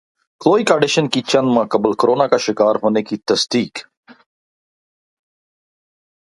کلوئے 0.41 0.63
Kardashian 0.63 1.07
کی 1.09 1.21
چند 1.21 1.47
ماہ 1.55 1.67
قبل 1.71 1.91
کورونا 1.99 2.27
کا 2.27 2.37
شکار 2.37 2.75
ہونے 2.83 3.01
کی 3.03 3.17
تصدیق 3.25 3.73